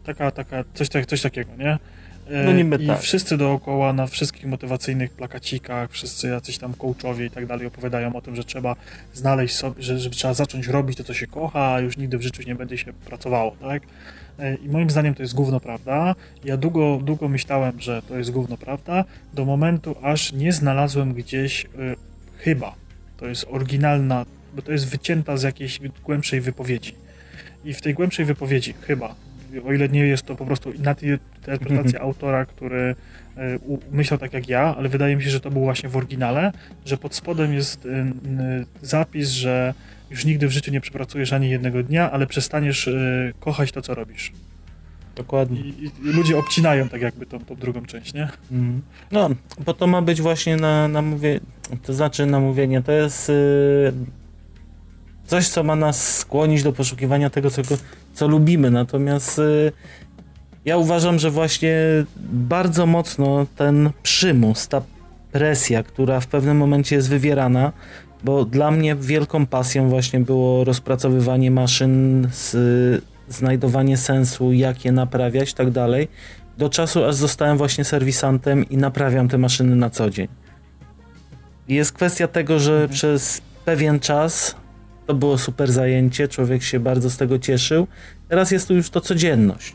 [0.05, 1.77] Taka, taka, coś, coś takiego, nie?
[2.27, 3.01] E, No niby I tak.
[3.01, 8.21] wszyscy dookoła na wszystkich motywacyjnych plakacikach, wszyscy jacyś tam coachowie i tak dalej opowiadają o
[8.21, 8.75] tym, że trzeba
[9.13, 12.21] znaleźć sobie, że, że trzeba zacząć robić to, co się kocha, a już nigdy w
[12.21, 13.83] życiu nie będzie się pracowało, tak?
[14.39, 16.15] E, I moim zdaniem to jest gówno prawda.
[16.43, 21.65] Ja długo, długo myślałem, że to jest gówno prawda, do momentu aż nie znalazłem gdzieś,
[21.65, 21.67] y,
[22.37, 22.75] chyba,
[23.23, 26.95] to jest oryginalna, bo to jest wycięta z jakiejś głębszej wypowiedzi.
[27.65, 29.15] I w tej głębszej wypowiedzi, chyba,
[29.65, 32.95] o ile nie jest to po prostu interpretacja autora, który
[33.65, 36.51] u- myślał tak jak ja, ale wydaje mi się, że to było właśnie w oryginale,
[36.85, 37.89] że pod spodem jest y,
[38.81, 39.73] zapis, że
[40.11, 43.95] już nigdy w życiu nie przepracujesz ani jednego dnia, ale przestaniesz y, kochać to, co
[43.95, 44.31] robisz.
[45.15, 45.59] Dokładnie.
[45.59, 48.29] I, i ludzie obcinają tak jakby tą, tą drugą część, nie?
[48.51, 48.81] Mhm.
[49.11, 49.29] No,
[49.65, 51.39] bo to ma być właśnie na, na mówię,
[51.83, 53.93] to znaczy namówienie, to jest y,
[55.27, 57.61] coś, co ma nas skłonić do poszukiwania tego, co,
[58.13, 59.71] co lubimy, natomiast y,
[60.65, 61.75] ja uważam, że właśnie
[62.31, 64.81] bardzo mocno ten przymus, ta
[65.31, 67.71] presja, która w pewnym momencie jest wywierana,
[68.23, 72.55] bo dla mnie wielką pasją właśnie było rozpracowywanie maszyn, z,
[73.29, 76.07] znajdowanie sensu, jak je naprawiać, tak dalej
[76.57, 80.27] do czasu, aż zostałem właśnie serwisantem i naprawiam te maszyny na co dzień.
[81.67, 82.89] I Jest kwestia tego, że Mhm.
[82.89, 84.55] przez pewien czas
[85.07, 87.87] to było super zajęcie, człowiek się bardzo z tego cieszył.
[88.29, 89.73] Teraz jest tu już to codzienność.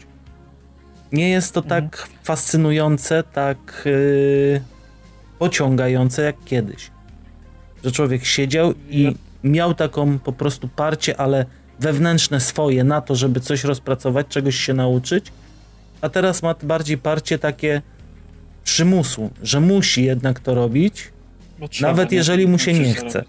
[1.12, 1.82] Nie jest to Mhm.
[1.90, 4.60] tak fascynujące, tak yy,
[5.38, 6.90] pociągające jak kiedyś.
[7.84, 11.46] Że człowiek siedział i miał taką po prostu parcie, ale
[11.80, 15.32] wewnętrzne swoje na to, żeby coś rozpracować, czegoś się nauczyć,
[16.00, 17.82] a teraz ma bardziej parcie takie
[18.64, 21.12] przymusu, że musi jednak to robić.
[21.70, 23.24] Trzeba, Nawet jeżeli mu się nie chce.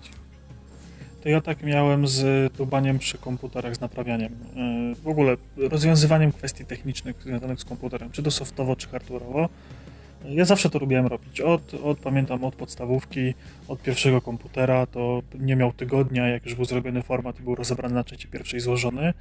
[1.24, 4.34] To ja tak miałem z tubaniem przy komputerach, z naprawianiem.
[4.90, 9.48] Yy, W ogóle rozwiązywaniem kwestii technicznych związanych z komputerem, czy to softowo, czy hardware'owo.
[10.26, 11.42] Ja zawsze to lubiłem robić.
[11.42, 13.34] Od, od, pamiętam, od podstawówki,
[13.68, 17.96] od pierwszego komputera, to nie miał tygodnia, jak już był zrobiony format i był rozebrany
[17.96, 19.14] na części pierwszej złożony.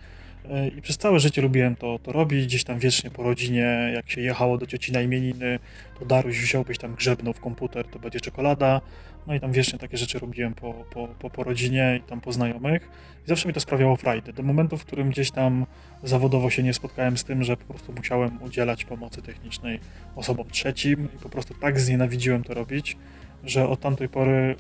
[0.45, 4.11] Yy, I przez całe życie lubiłem to, to robić, gdzieś tam wiecznie po rodzinie, jak
[4.11, 5.59] się jechało do cioci na imieniny,
[5.99, 8.81] to Daruś wziąłbyś tam grzebnął w komputer, to będzie czekolada.
[9.29, 12.33] No i tam wiecznie takie rzeczy robiłem po, po, po, po rodzinie i tam po
[12.33, 12.89] znajomych.
[13.27, 14.33] I zawsze mi to sprawiało frajdę.
[14.33, 15.67] Do momentu, w którym gdzieś tam
[16.03, 19.81] zawodowo się nie spotkałem z tym, że po prostu musiałem udzielać pomocy technicznej
[20.17, 22.97] osobom trzecim i po prostu tak znienawidziłem to robić,
[23.45, 24.57] że od tamtej pory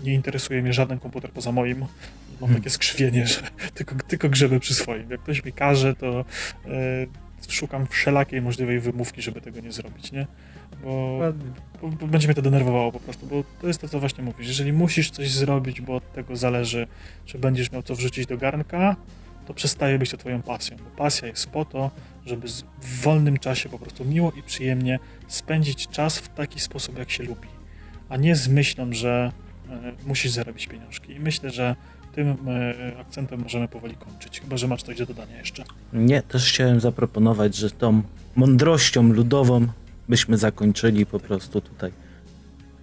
[0.00, 1.80] y, nie interesuje mnie żaden komputer poza moim.
[1.80, 1.88] Mam
[2.48, 2.56] Hmm.
[2.56, 3.40] takie skrzywienie, że
[3.74, 5.10] tylko, tylko grzeby przy swoim.
[5.10, 6.20] Jak ktoś mi każe, to
[6.66, 7.08] y,
[7.48, 10.26] szukam wszelakiej możliwej wymówki, żeby tego nie zrobić, nie?
[10.84, 11.20] Bo
[11.82, 14.48] bo, bo będzie mnie to denerwowało po prostu, bo to jest to, co właśnie mówisz.
[14.48, 16.86] Jeżeli musisz coś zrobić, bo od tego zależy,
[17.24, 18.96] czy będziesz miał co wrzucić do garnka,
[19.46, 20.76] to przestaje być to twoją pasją.
[20.76, 21.90] Bo pasja jest po to,
[22.26, 22.48] żeby
[22.82, 24.98] w wolnym czasie po prostu miło i przyjemnie
[25.28, 27.48] spędzić czas w taki sposób, jak się lubi.
[28.08, 29.32] A nie z myślą, że
[29.70, 31.12] e, musisz zarobić pieniążki.
[31.12, 31.76] I myślę, że
[32.12, 34.40] tym e, akcentem możemy powoli kończyć.
[34.40, 35.64] Chyba, że masz coś do dodania jeszcze.
[35.92, 38.02] Nie, też chciałem zaproponować, że tą
[38.36, 39.66] mądrością ludową
[40.08, 41.92] byśmy zakończyli po prostu tutaj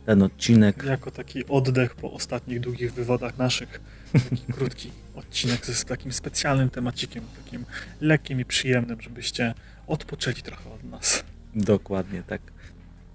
[0.06, 0.84] ten odcinek.
[0.84, 3.82] Jako taki oddech po ostatnich długich wywodach naszych,
[4.14, 7.66] taki krótki odcinek z takim specjalnym temacikiem, takim
[8.02, 9.54] lekkim i przyjemnym, żebyście
[9.88, 11.24] odpoczęli trochę od nas.
[11.56, 12.42] Dokładnie tak.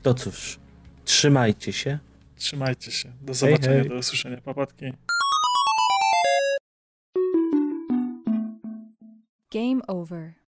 [0.02, 0.58] To cóż,
[1.04, 1.98] trzymajcie się.
[2.36, 3.12] Trzymajcie się.
[3.20, 3.88] Do zobaczenia, hej.
[3.88, 4.36] do usłyszenia.
[4.36, 4.92] Papatki.
[9.52, 10.41] Game over.